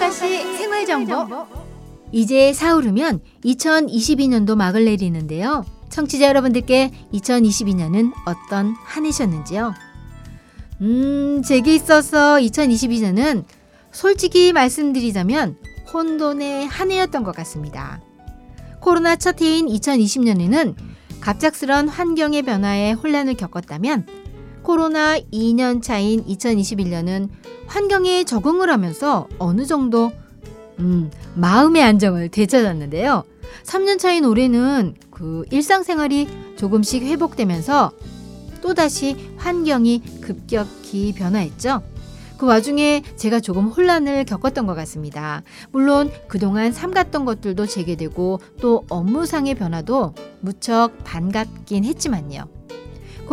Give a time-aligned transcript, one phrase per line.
[0.00, 1.46] 후쿠오카시 생활 정보.
[2.10, 5.64] 이제 사오르면 2022년도 막을 내리는데요.
[5.90, 9.74] 청취자 여러분들께 2022년은 어떤 한 해셨는지요?
[10.80, 13.44] 음, 제게 있어서 2022년은
[13.92, 15.56] 솔직히 말씀드리자면
[15.92, 18.00] 혼돈의 한 해였던 것 같습니다.
[18.80, 20.74] 코로나 첫 해인 2020년에는
[21.20, 24.06] 갑작스런 환경의 변화에 혼란을 겪었다면
[24.70, 27.28] 코로나 2년 차인 2021년은
[27.66, 30.12] 환경에 적응을 하면서 어느 정도
[30.78, 33.24] 음, 마음의 안정을 되찾았는데요.
[33.64, 37.90] 3년 차인 올해는 그 일상생활이 조금씩 회복되면서
[38.62, 41.82] 또다시 환경이 급격히 변화했죠.
[42.38, 45.42] 그 와중에 제가 조금 혼란을 겪었던 것 같습니다.
[45.72, 52.59] 물론 그동안 삼갔던 것들도 재개되고 또 업무상의 변화도 무척 반갑긴 했지만요.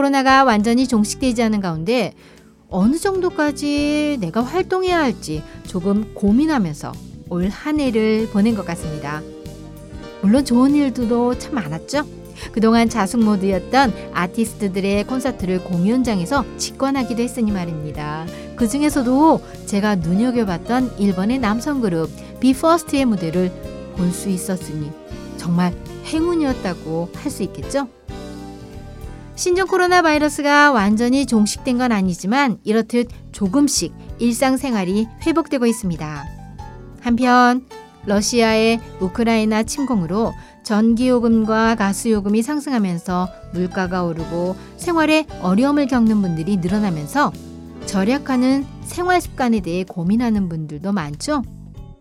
[0.00, 2.12] 코로나가 완전히 종식되지 않은 가운데
[2.68, 6.92] 어느 정도까지 내가 활동해야 할지 조금 고민하면서
[7.30, 9.22] 올 한 해를 보낸 것 같습니다.
[10.20, 12.04] 물론 좋은 일들도 참 많았죠.
[12.52, 18.26] 그동안 자숙 모드였던 아티스트들의 콘서트를 공연장에서 직관하기도 했으니 말입니다.
[18.54, 23.50] 그 중에서도 제가 눈여겨봤던 일본의 남성 그룹 비퍼스트의 무대를
[23.96, 24.90] 볼 수 있었으니
[25.38, 25.72] 정말
[26.04, 27.88] 행운이었다고 할 수 있겠죠?
[29.36, 36.24] 신종 코로나 바이러스가 완전히 종식된 건 아니지만 이렇듯 조금씩 일상생활이 회복되고 있습니다.
[37.02, 37.66] 한편
[38.06, 47.30] 러시아의 우크라이나 침공으로 전기요금과 가스요금이 상승하면서 물가가 오르고 생활에 어려움을 겪는 분들이 늘어나면서
[47.84, 51.42] 절약하는 생활 습관에 대해 고민하는 분들도 많죠.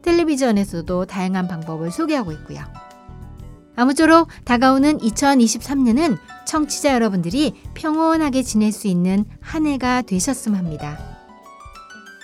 [0.03, 2.84] 텔레비전에서도 다양한 방법을 소개하고 있고요.
[3.75, 10.97] 아무쪼록 다가오는 2023년은 청취자 여러분들이 평온하게 지낼 수 있는 한 해가 되셨으면 합니다.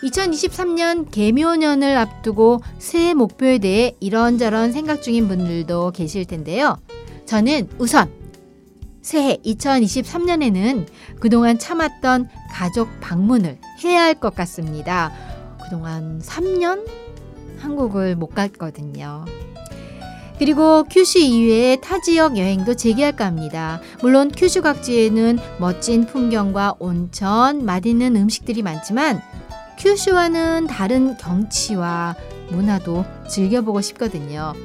[0.03, 6.77] 2023년 개묘년을 앞두고 새해 목표에 대해 이런저런 생각 중인 분들도 계실 텐데요.
[7.25, 8.09] 저는 우선
[9.01, 10.87] 새해 2023년에는
[11.19, 15.11] 그동안 참았던 가족 방문을 해야 할 것 같습니다.
[15.63, 16.87] 그동안 3년
[17.59, 19.25] 한국을 못 갔거든요.
[20.41, 23.79] 그리고 큐슈 이외에 타 지역 여행도 재개할까 합니다.
[24.01, 29.21] 물론 큐슈 각지에는 멋진 풍경과 온천, 맛있는 음식들이 많지만
[29.77, 32.15] 큐슈와는 다른 경치와
[32.49, 34.55] 문화도 즐겨보고 싶거든요.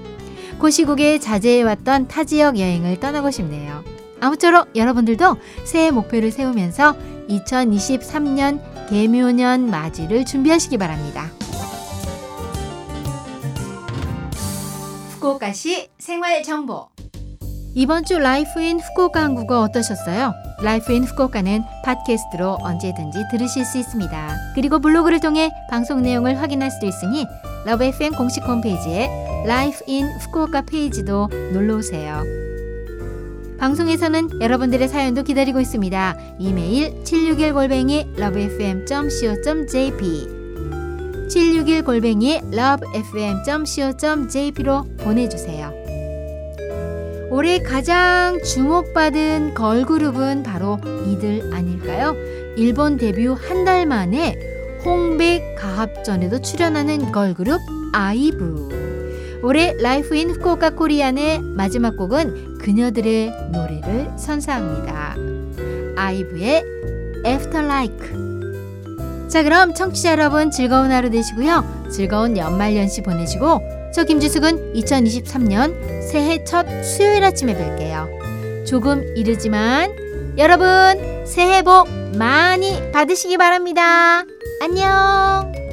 [0.59, 3.85] 코시국에 자제해왔던 타 지역 여행을 떠나고 싶네요.
[4.19, 6.97] 아무쪼록 여러분들도 새해 목표를 세우면서
[7.29, 11.31] 2023년 계묘년 맞이를 준비하시기 바랍니다.
[15.27, 16.89] 후쿠오카시 생활 정보.
[17.75, 20.35] 이번 주 Life in Fukuoka 한국어 어떠셨어요?
[20.63, 24.37] Life in Fukuoka는 팟캐스트로 언제든지 들으실 수 있습니다.
[24.55, 27.27] 그리고 블로그를 통해 방송 내용을 확인할 수도 있으니
[27.67, 29.11] Love FM 공식 홈페이지에
[29.45, 32.23] Life in 후쿠오카 페이지도 놀러 오세요.
[33.59, 36.17] 방송에서는 여러분들의 사연도 기다리고 있습니다.
[36.39, 40.36] 이메일 761골뱅이 lovefm.co.jp
[41.29, 45.73] 761 골뱅이 lovefm.co.jp로 보내주세요.
[47.31, 52.15] 올해 가장 주목받은 걸그룹은 바로 이들 아닐까요?
[52.57, 54.39] 일본 데뷔 한 달 만에
[54.85, 57.61] 홍백 가합전에도 출연하는 걸그룹
[57.93, 59.41] 아이브.
[59.43, 65.17] 올해 Life in 후쿠오카 Korean의 마지막 곡은 그녀들의 노래를 선사합니다.
[65.97, 66.63] 아이브의
[67.27, 68.36] After Like.
[69.29, 71.89] 자, 그럼 청취자 여러분 즐거운 하루 되시고요.
[71.91, 73.61] 즐거운 연말연시 보내시고
[73.93, 78.67] 저 김지숙은 2023년 새해 첫 수요일 아침에 뵐게요.
[78.67, 79.91] 조금 이르지만
[80.39, 84.25] 여러분 새해 복 많이 받으시기 바랍니다.
[84.63, 85.66] 안녕.